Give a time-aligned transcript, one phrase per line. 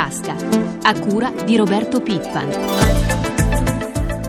[0.00, 0.34] tasca,
[0.82, 2.48] a cura di Roberto Pippan.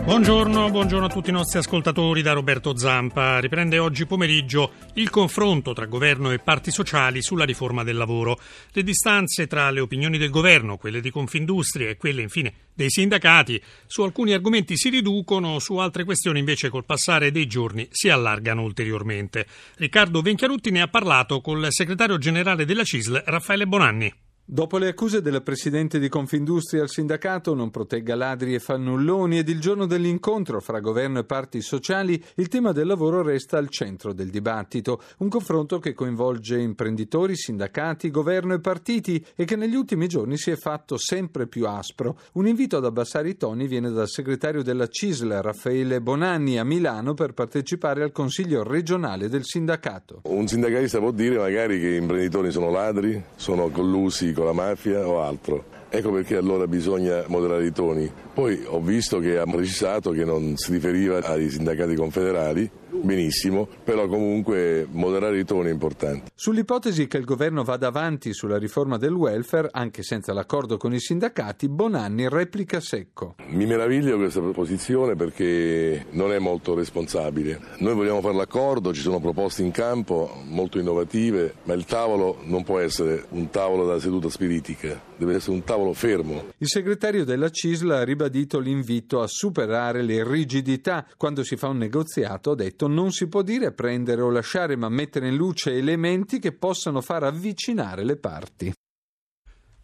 [0.04, 3.38] Buongiorno, buongiorno, a tutti i nostri ascoltatori da Roberto Zampa.
[3.38, 8.38] Riprende oggi pomeriggio il confronto tra governo e parti sociali sulla riforma del lavoro.
[8.70, 13.58] Le distanze tra le opinioni del governo, quelle di Confindustria e quelle infine dei sindacati,
[13.86, 18.60] su alcuni argomenti si riducono, su altre questioni invece col passare dei giorni si allargano
[18.60, 19.46] ulteriormente.
[19.76, 24.12] Riccardo Venchiarutti ne ha parlato col segretario generale della CISL, Raffaele Bonanni.
[24.52, 29.48] Dopo le accuse del presidente di Confindustria al sindacato non protegga ladri e fannulloni ed
[29.48, 34.12] il giorno dell'incontro fra governo e parti sociali, il tema del lavoro resta al centro
[34.12, 35.00] del dibattito.
[35.20, 40.50] Un confronto che coinvolge imprenditori, sindacati, governo e partiti e che negli ultimi giorni si
[40.50, 42.18] è fatto sempre più aspro.
[42.34, 47.14] Un invito ad abbassare i toni viene dal segretario della CISL, Raffaele Bonanni, a Milano
[47.14, 50.20] per partecipare al Consiglio regionale del sindacato.
[50.24, 55.06] Un sindacalista può dire magari che gli imprenditori sono ladri, sono collusi con la mafia
[55.06, 55.64] o altro.
[55.88, 58.10] Ecco perché allora bisogna moderare i toni.
[58.32, 62.70] Poi ho visto che ha precisato che non si riferiva ai sindacati confederali,
[63.02, 66.30] benissimo, però comunque moderare i toni è importante.
[66.34, 71.00] Sull'ipotesi che il governo vada avanti sulla riforma del welfare, anche senza l'accordo con i
[71.00, 73.34] sindacati, Bonanni replica secco.
[73.48, 77.60] Mi meraviglio questa proposizione perché non è molto responsabile.
[77.78, 82.64] Noi vogliamo fare l'accordo, ci sono proposte in campo molto innovative, ma il tavolo non
[82.64, 86.52] può essere un tavolo da seduta spiritica, deve essere un tavolo fermo.
[86.58, 91.06] Il segretario della CISL ha ribadito l'invito a superare le rigidità.
[91.16, 94.88] Quando si fa un negoziato, ha detto non si può dire prendere o lasciare, ma
[94.88, 98.72] mettere in luce elementi che possano far avvicinare le parti.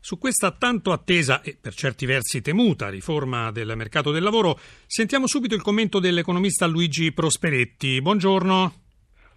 [0.00, 5.26] Su questa tanto attesa e per certi versi temuta riforma del mercato del lavoro, sentiamo
[5.26, 8.00] subito il commento dell'economista Luigi Prosperetti.
[8.00, 8.72] Buongiorno.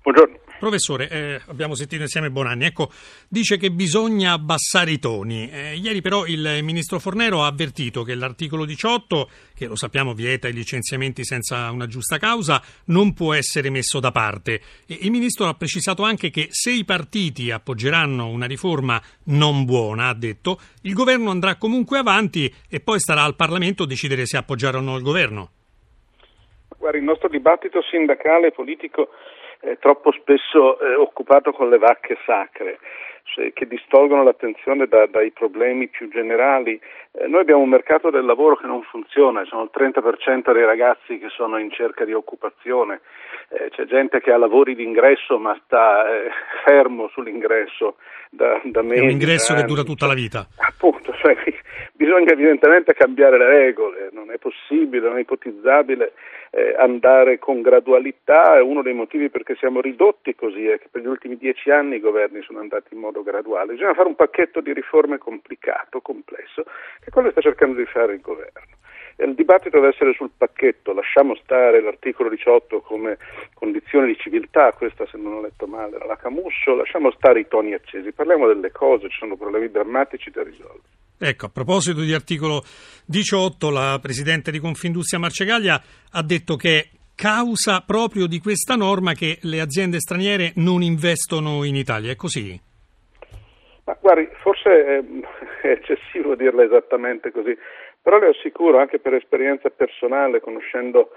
[0.04, 0.41] Buongiorno.
[0.62, 2.92] Professore, eh, abbiamo sentito insieme Bonanni, ecco,
[3.28, 5.50] dice che bisogna abbassare i toni.
[5.50, 10.48] Eh, ieri però il ministro Fornero ha avvertito che l'articolo 18, che lo sappiamo vieta
[10.48, 14.62] i licenziamenti senza una giusta causa, non può essere messo da parte.
[14.86, 20.10] E il ministro ha precisato anche che se i partiti appoggeranno una riforma non buona,
[20.10, 24.78] ha detto, il governo andrà comunque avanti e poi starà al Parlamento decidere se appoggiare
[24.78, 25.50] o no il governo.
[26.78, 29.10] Guarda, il nostro dibattito sindacale e politico
[29.62, 32.80] è troppo spesso eh, occupato con le vacche sacre
[33.24, 36.80] cioè, che distolgono l'attenzione da, dai problemi più generali.
[37.12, 41.18] Eh, noi abbiamo un mercato del lavoro che non funziona, sono il 30% dei ragazzi
[41.18, 43.02] che sono in cerca di occupazione,
[43.50, 46.30] eh, c'è gente che ha lavori d'ingresso ma sta eh,
[46.66, 47.96] fermo sull'ingresso
[48.30, 49.02] da, da mesi.
[49.02, 50.48] È un ingresso che dura tutta la vita.
[50.58, 51.36] Appunto, cioè,
[51.94, 56.14] bisogna evidentemente cambiare le regole, non è possibile, non è ipotizzabile
[56.52, 61.02] eh, andare con gradualità, è uno dei motivi perché siamo ridotti così è che per
[61.02, 64.60] gli ultimi dieci anni i governi sono andati in modo graduale, bisogna fare un pacchetto
[64.60, 66.64] di riforme complicato, complesso,
[67.04, 68.80] che quello sta cercando di fare il governo.
[69.18, 73.18] Il dibattito deve essere sul pacchetto, lasciamo stare l'articolo 18 come
[73.54, 77.48] condizione di civiltà, questa se non ho letto male era la Camusso, lasciamo stare i
[77.48, 81.00] toni accesi, parliamo delle cose, ci sono problemi drammatici da risolvere.
[81.24, 82.64] Ecco, a proposito di articolo
[83.06, 85.80] 18, la Presidente di Confindustria Marcegaglia
[86.14, 91.64] ha detto che è causa proprio di questa norma che le aziende straniere non investono
[91.64, 92.60] in Italia, è così?
[93.84, 95.04] Ma guardi, forse è,
[95.70, 97.56] eccessivo dirla esattamente così,
[98.02, 101.12] però le assicuro anche per esperienza personale, conoscendo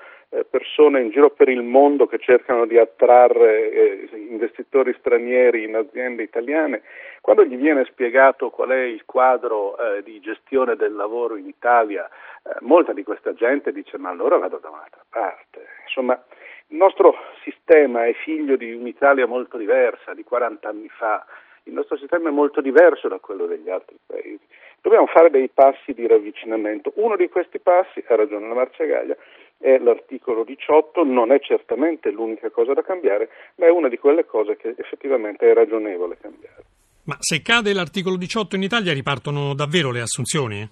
[0.50, 6.22] persone in giro per il mondo che cercano di attrarre eh, investitori stranieri in aziende
[6.22, 6.82] italiane,
[7.20, 12.08] quando gli viene spiegato qual è il quadro eh, di gestione del lavoro in Italia,
[12.08, 15.66] eh, molta di questa gente dice ma allora vado da un'altra parte.
[15.84, 16.20] Insomma,
[16.68, 21.24] il nostro sistema è figlio di un'Italia molto diversa, di 40 anni fa,
[21.64, 24.40] il nostro sistema è molto diverso da quello degli altri paesi.
[24.80, 26.92] Dobbiamo fare dei passi di ravvicinamento.
[26.96, 29.16] Uno di questi passi, ha ragione la Marcegaglia,
[29.64, 34.26] è l'articolo 18, non è certamente l'unica cosa da cambiare, ma è una di quelle
[34.26, 36.62] cose che effettivamente è ragionevole cambiare.
[37.04, 40.68] Ma se cade l'articolo 18 in Italia ripartono davvero le assunzioni?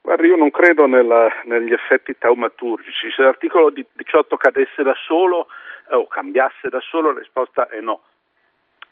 [0.00, 3.12] Guardi, io non credo nella, negli effetti taumaturgici.
[3.14, 5.46] Se l'articolo 18 cadesse da solo
[5.90, 8.02] eh, o cambiasse da solo, la risposta è no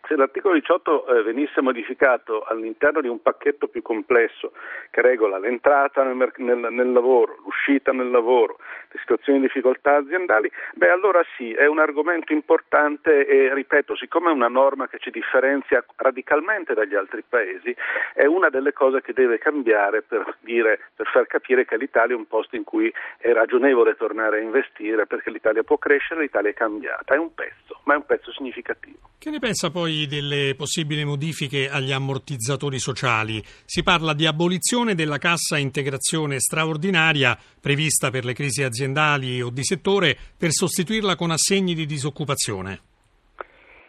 [0.07, 4.53] se l'articolo 18 eh, venisse modificato all'interno di un pacchetto più complesso
[4.91, 8.59] che regola l'entrata nel, nel, nel, lavoro, l'uscita nel lavoro,
[8.91, 14.31] le situazioni di difficoltà aziendali, beh allora sì, è un argomento importante e ripeto, siccome
[14.31, 17.75] è una norma che ci differenzia radicalmente dagli altri paesi,
[18.15, 22.19] è una delle cose che deve cambiare per, dire, per far capire che l'Italia è
[22.19, 26.55] un posto in cui è ragionevole tornare a investire perché l'Italia può crescere, l'Italia è
[26.55, 29.11] cambiata, è un pezzo, ma è un pezzo significativo.
[29.19, 33.43] Che ne pensa poi poi delle possibili modifiche agli ammortizzatori sociali.
[33.65, 39.63] Si parla di abolizione della cassa integrazione straordinaria prevista per le crisi aziendali o di
[39.63, 42.81] settore per sostituirla con assegni di disoccupazione.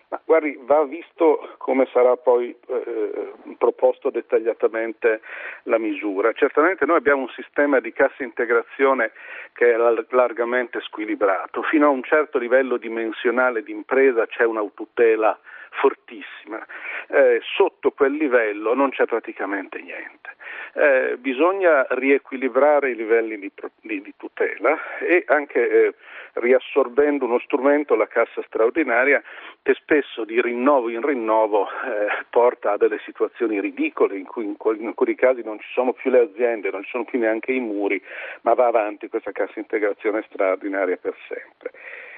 [0.10, 5.22] Ma guardi, va visto come sarà poi eh, proposto dettagliatamente
[5.64, 6.34] la misura.
[6.34, 9.12] Certamente noi abbiamo un sistema di cassa integrazione
[9.54, 9.78] che è
[10.10, 11.64] largamente squilibrato.
[11.64, 15.40] Fino a un certo livello dimensionale di impresa c'è un'aututela
[15.74, 16.66] fortissima.
[17.08, 20.36] Eh, sotto quel livello non c'è praticamente niente.
[20.76, 25.94] Eh, bisogna riequilibrare i livelli di, di, di tutela e anche eh,
[26.34, 29.22] riassorbendo uno strumento, la cassa straordinaria,
[29.62, 34.56] che spesso di rinnovo in rinnovo eh, porta a delle situazioni ridicole in cui in,
[34.80, 37.60] in alcuni casi non ci sono più le aziende, non ci sono più neanche i
[37.60, 38.02] muri,
[38.42, 41.72] ma va avanti questa cassa integrazione straordinaria per sempre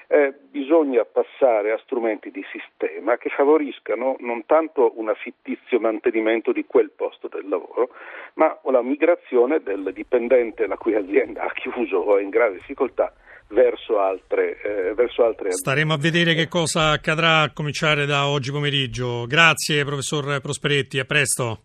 [0.08, 6.66] eh, bisogna passare a strumenti di sistema che favoriscano non tanto un fittizio mantenimento di
[6.66, 7.90] quel posto del lavoro,
[8.36, 13.14] ma la migrazione del dipendente la cui azienda ha chiuso o è in grave difficoltà
[13.50, 15.52] verso altre, eh, verso altre.
[15.52, 19.26] Staremo a vedere che cosa accadrà a cominciare da oggi pomeriggio.
[19.28, 21.65] Grazie professor Prosperetti, a presto.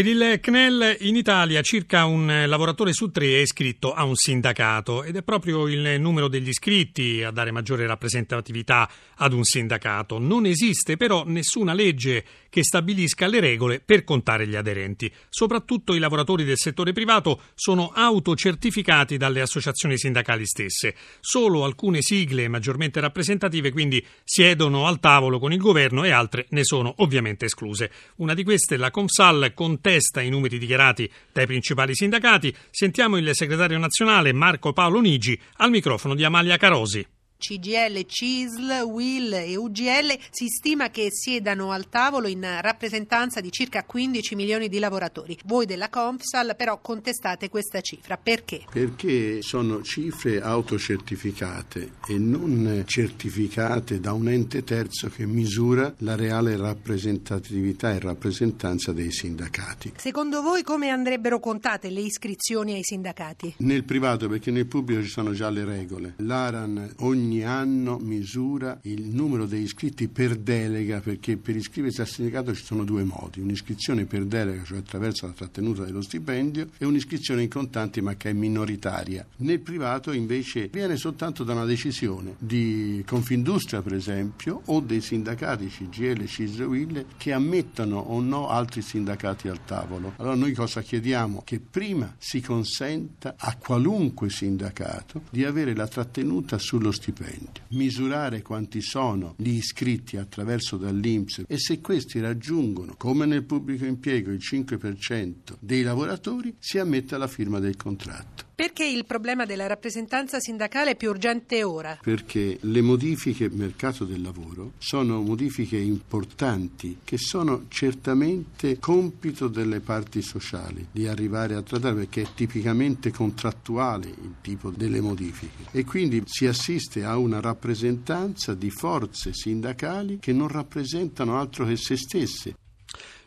[0.00, 5.02] Per il CNEL in Italia circa un lavoratore su tre è iscritto a un sindacato
[5.02, 10.18] ed è proprio il numero degli iscritti a dare maggiore rappresentatività ad un sindacato.
[10.18, 15.10] Non esiste però nessuna legge che stabilisca le regole per contare gli aderenti.
[15.30, 20.94] Soprattutto i lavoratori del settore privato sono autocertificati dalle associazioni sindacali stesse.
[21.20, 26.64] Solo alcune sigle maggiormente rappresentative quindi siedono al tavolo con il governo e altre ne
[26.64, 27.90] sono ovviamente escluse.
[28.16, 32.52] Una di queste, la Consal, con contesta i numeri dichiarati dai principali sindacati.
[32.70, 37.06] Sentiamo il segretario nazionale Marco Paolo Nigi al microfono di Amalia Carosi.
[37.40, 43.84] CGL, CISL, WIL e UGL si stima che siedano al tavolo in rappresentanza di circa
[43.84, 45.38] 15 milioni di lavoratori.
[45.46, 48.18] Voi della Confsal però contestate questa cifra.
[48.18, 48.64] Perché?
[48.70, 56.58] Perché sono cifre autocertificate e non certificate da un ente terzo che misura la reale
[56.58, 59.94] rappresentatività e rappresentanza dei sindacati.
[59.96, 63.54] Secondo voi come andrebbero contate le iscrizioni ai sindacati?
[63.58, 66.14] Nel privato perché nel pubblico ci sono già le regole.
[66.18, 72.08] L'ARAN ogni ogni anno misura il numero degli iscritti per delega, perché per iscriversi al
[72.08, 76.84] sindacato ci sono due modi, un'iscrizione per delega, cioè attraverso la trattenuta dello stipendio, e
[76.84, 79.24] un'iscrizione in contanti ma che è minoritaria.
[79.36, 85.68] Nel privato invece viene soltanto da una decisione di Confindustria, per esempio, o dei sindacati
[85.68, 90.14] CGL, CISL, che ammettano o no altri sindacati al tavolo.
[90.16, 91.42] Allora noi cosa chiediamo?
[91.44, 98.42] Che prima si consenta a qualunque sindacato di avere la trattenuta sullo stipendio stipendio, misurare
[98.42, 104.40] quanti sono gli iscritti attraverso dall'Inps e se questi raggiungono, come nel pubblico impiego, il
[104.40, 108.49] 5% dei lavoratori, si ammette la firma del contratto.
[108.60, 111.98] Perché il problema della rappresentanza sindacale è più urgente ora?
[111.98, 120.20] Perché le modifiche mercato del lavoro sono modifiche importanti che sono certamente compito delle parti
[120.20, 126.22] sociali di arrivare a trattare perché è tipicamente contrattuale il tipo delle modifiche e quindi
[126.26, 132.54] si assiste a una rappresentanza di forze sindacali che non rappresentano altro che se stesse.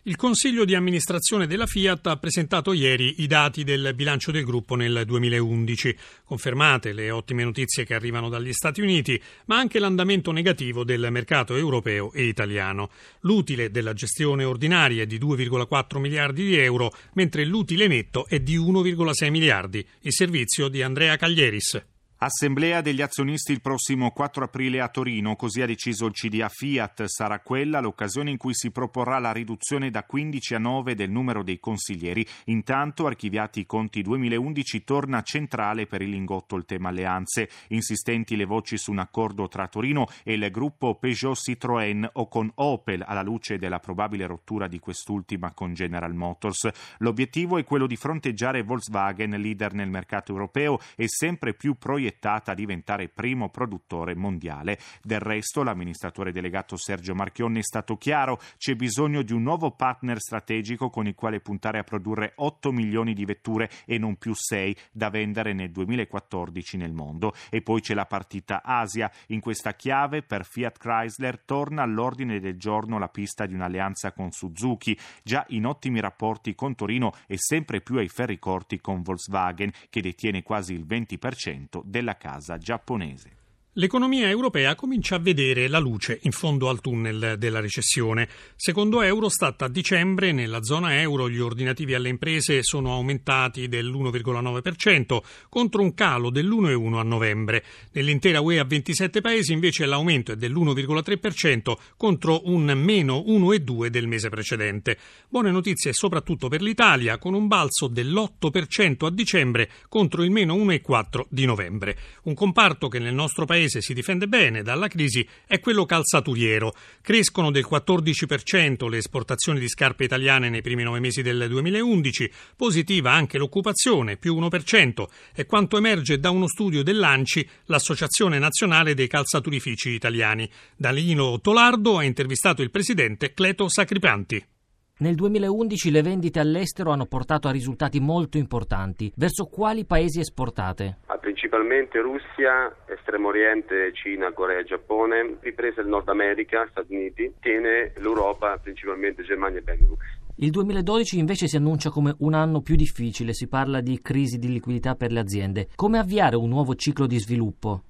[0.06, 4.76] Il Consiglio di amministrazione della Fiat ha presentato ieri i dati del bilancio del gruppo
[4.76, 5.96] nel 2011,
[6.26, 11.56] confermate le ottime notizie che arrivano dagli Stati Uniti, ma anche l'andamento negativo del mercato
[11.56, 12.90] europeo e italiano.
[13.22, 18.58] L'utile della gestione ordinaria è di 2,4 miliardi di euro, mentre l'utile netto è di
[18.58, 19.88] 1,6 miliardi.
[20.02, 21.93] Il servizio di Andrea Caglieris.
[22.24, 27.04] Assemblea degli azionisti il prossimo 4 aprile a Torino, così ha deciso il CDA Fiat.
[27.04, 31.44] Sarà quella l'occasione in cui si proporrà la riduzione da 15 a 9 del numero
[31.44, 32.26] dei consiglieri.
[32.46, 37.50] Intanto, archiviati i conti 2011, torna centrale per il lingotto il tema alleanze.
[37.68, 42.50] Insistenti le voci su un accordo tra Torino e il gruppo Peugeot Citroën o con
[42.56, 46.70] Opel, alla luce della probabile rottura di quest'ultima con General Motors.
[47.00, 52.52] L'obiettivo è quello di fronteggiare Volkswagen, leader nel mercato europeo e sempre più proiettato proiettata
[52.52, 54.78] a diventare primo produttore mondiale.
[55.02, 60.20] Del resto, l'amministratore delegato Sergio Marchionne è stato chiaro, c'è bisogno di un nuovo partner
[60.20, 64.76] strategico con il quale puntare a produrre 8 milioni di vetture e non più 6
[64.92, 67.34] da vendere nel 2014 nel mondo.
[67.50, 69.12] E poi c'è la partita Asia.
[69.28, 74.32] In questa chiave, per Fiat Chrysler torna all'ordine del giorno la pista di un'alleanza con
[74.32, 79.72] Suzuki, già in ottimi rapporti con Torino e sempre più ai ferri corti con Volkswagen,
[79.90, 83.43] che detiene quasi il 20% della casa giapponese.
[83.78, 88.30] L'economia europea comincia a vedere la luce in fondo al tunnel della recessione.
[88.56, 95.18] Secondo Eurostat a dicembre nella zona euro gli ordinativi alle imprese sono aumentati dell'1,9%
[95.50, 97.64] contro un calo dell'1,1 a novembre.
[97.94, 104.30] Nell'intera UE a 27 paesi invece l'aumento è dell'1,3% contro un meno 1,2 del mese
[104.30, 105.00] precedente.
[105.28, 111.24] Buone notizie soprattutto per l'Italia con un balzo dell'8% a dicembre contro il meno 1,4
[111.28, 111.98] di novembre.
[112.26, 116.74] Un comparto che nel nostro paese paese si difende bene dalla crisi è quello calzaturiero.
[117.02, 123.12] Crescono del 14% le esportazioni di scarpe italiane nei primi nove mesi del 2011, positiva
[123.12, 129.90] anche l'occupazione, più 1%, è quanto emerge da uno studio dell'ANCI, l'Associazione Nazionale dei Calzaturifici
[129.90, 130.50] Italiani.
[130.76, 134.53] Danilo Tolardo ha intervistato il presidente Cleto Sacripanti.
[135.00, 139.12] Nel 2011 le vendite all'estero hanno portato a risultati molto importanti.
[139.16, 141.00] Verso quali paesi esportate?
[141.24, 147.94] principalmente Russia, Estremo Oriente, Cina, Corea e Giappone, ripresa il Nord America, Stati Uniti, tiene
[147.98, 150.00] l'Europa, principalmente Germania e Benelux.
[150.38, 154.50] Il 2012 invece si annuncia come un anno più difficile, si parla di crisi di
[154.50, 155.68] liquidità per le aziende.
[155.76, 157.84] Come avviare un nuovo ciclo di sviluppo?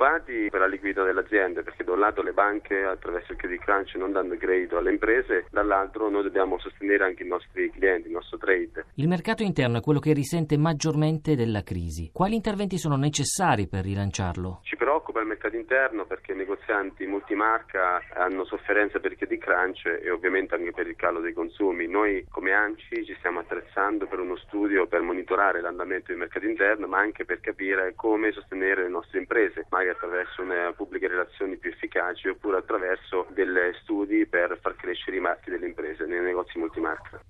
[0.00, 3.60] Preoccupati per la liquidità delle aziende perché da un lato le banche attraverso il credit
[3.60, 8.14] crunch non danno credito alle imprese, dall'altro noi dobbiamo sostenere anche i nostri clienti, il
[8.14, 8.86] nostro trade.
[8.94, 12.08] Il mercato interno è quello che risente maggiormente della crisi.
[12.14, 14.60] Quali interventi sono necessari per rilanciarlo?
[14.62, 14.76] Ci
[15.10, 20.10] preoccupa il mercato interno perché i negozianti multimarca hanno sofferenza per il credit crunch e
[20.10, 21.86] ovviamente anche per il calo dei consumi.
[21.86, 26.86] Noi come ANCI ci stiamo attrezzando per uno studio per monitorare l'andamento del mercato interno
[26.86, 30.42] ma anche per capire come sostenere le nostre imprese magari attraverso
[30.76, 33.48] pubbliche relazioni più efficaci oppure attraverso dei
[33.82, 37.20] studi per far crescere i marchi delle imprese nei negozi multimarca.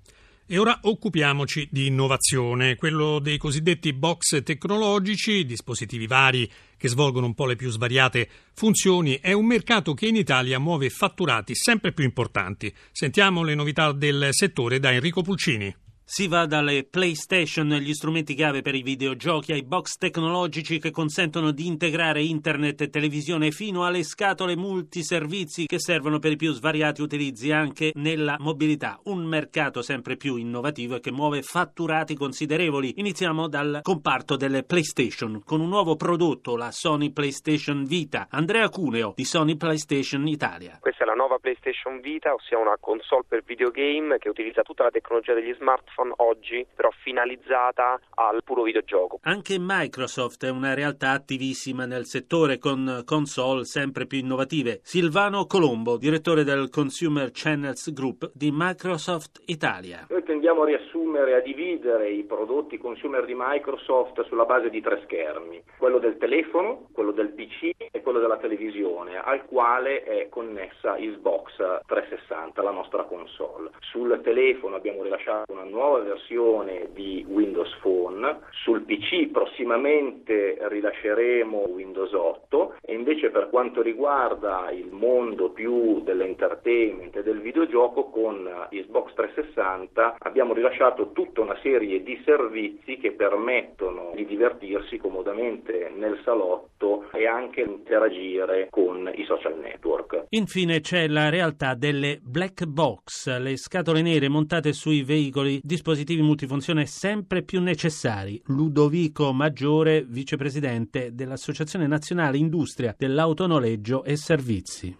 [0.51, 7.33] E ora occupiamoci di innovazione, quello dei cosiddetti box tecnologici, dispositivi vari che svolgono un
[7.33, 12.03] po' le più svariate funzioni, è un mercato che in Italia muove fatturati sempre più
[12.03, 12.69] importanti.
[12.91, 15.73] Sentiamo le novità del settore da Enrico Pulcini.
[16.13, 21.51] Si va dalle PlayStation, gli strumenti chiave per i videogiochi, ai box tecnologici che consentono
[21.51, 27.01] di integrare internet e televisione, fino alle scatole multiservizi che servono per i più svariati
[27.01, 28.99] utilizzi anche nella mobilità.
[29.05, 32.95] Un mercato sempre più innovativo e che muove fatturati considerevoli.
[32.97, 38.27] Iniziamo dal comparto delle PlayStation con un nuovo prodotto, la Sony PlayStation Vita.
[38.31, 40.77] Andrea Cuneo di Sony PlayStation Italia.
[40.81, 44.91] Questa è la nuova PlayStation Vita, ossia una console per videogame che utilizza tutta la
[44.91, 49.19] tecnologia degli smartphone smartphone oggi, però finalizzata al puro videogioco.
[49.23, 54.79] Anche Microsoft è una realtà attivissima nel settore con console sempre più innovative.
[54.83, 60.05] Silvano Colombo, direttore del Consumer Channels Group di Microsoft Italia.
[60.09, 65.01] Noi tendiamo a riassumere, a dividere i prodotti consumer di Microsoft sulla base di tre
[65.03, 70.95] schermi, quello del telefono, quello del PC e quello della televisione, al quale è connessa
[70.95, 73.71] Xbox 360, la nostra console.
[73.79, 81.65] Sul telefono abbiamo rilasciato una nuova nuova versione di Windows Phone, sul PC prossimamente rilasceremo
[81.67, 88.49] Windows 8 e invece per quanto riguarda il mondo più dell'entertainment e del videogioco con
[88.69, 96.21] Xbox 360 abbiamo rilasciato tutta una serie di servizi che permettono di divertirsi comodamente nel
[96.23, 100.25] salotto e anche interagire con i social network.
[100.29, 106.85] Infine c'è la realtà delle black box, le scatole nere montate sui veicoli dispositivi multifunzione
[106.85, 108.41] sempre più necessari.
[108.47, 114.87] Ludovico Maggiore, vicepresidente dell'Associazione Nazionale Industria dell'Autonoleggio e Servizi.
[114.87, 114.95] Di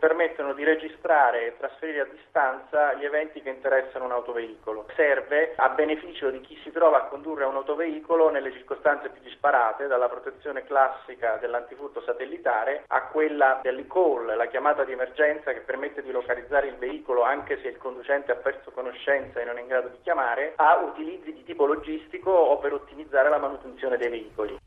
[1.12, 4.86] registrare e trasferire a distanza gli eventi che interessano un autoveicolo.
[4.96, 9.88] Serve a beneficio di chi si trova a condurre un autoveicolo nelle circostanze più disparate,
[9.88, 16.12] dalla protezione classica dell'antifurto satellitare a quella dell'e-call, la chiamata di emergenza che permette di
[16.12, 19.90] localizzare il veicolo anche se il conducente ha perso conoscenza e non è in grado
[19.90, 24.61] di chiamare, a utilizzi di tipo logistico o per ottimizzare la manutenzione dei veicoli.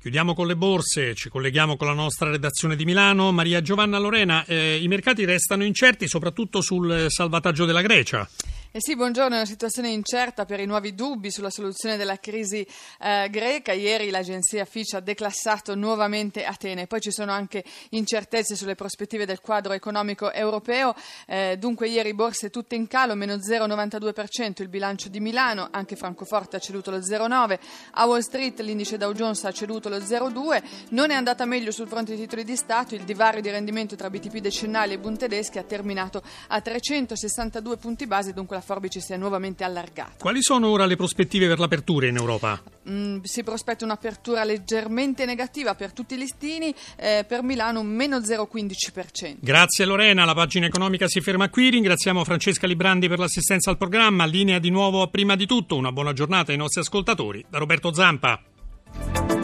[0.00, 3.32] Chiudiamo con le borse, ci colleghiamo con la nostra redazione di Milano.
[3.32, 8.28] Maria Giovanna Lorena, eh, i mercati restano incerti soprattutto sul salvataggio della Grecia.
[8.78, 12.64] Eh sì, buongiorno, è una situazione incerta per i nuovi dubbi sulla soluzione della crisi
[13.00, 13.72] eh, greca.
[13.72, 19.40] Ieri l'agenzia Fitch ha declassato nuovamente Atene, poi ci sono anche incertezze sulle prospettive del
[19.40, 20.94] quadro economico europeo.
[21.26, 26.54] Eh, dunque ieri borse tutte in calo, meno 0,92% il bilancio di Milano, anche Francoforte
[26.54, 27.58] ha ceduto lo 0,9%,
[27.94, 31.88] a Wall Street l'indice Dow Jones ha ceduto lo 0,2%, non è andata meglio sul
[31.88, 35.58] fronte dei titoli di Stato, il divario di rendimento tra BTP decennali e Bund tedeschi
[35.58, 40.16] ha terminato a 362 punti base, dunque la forbice si è nuovamente allargata.
[40.18, 42.60] Quali sono ora le prospettive per l'apertura in Europa?
[42.88, 48.18] mh, si prospetta un'apertura leggermente negativa per tutti i listini, eh, per Milano un meno
[48.18, 49.36] 0,15%.
[49.40, 54.26] Grazie Lorena, la pagina economica si ferma qui, ringraziamo Francesca Librandi per l'assistenza al programma,
[54.26, 57.92] linea di nuovo a prima di tutto, una buona giornata ai nostri ascoltatori, da Roberto
[57.94, 59.37] Zampa.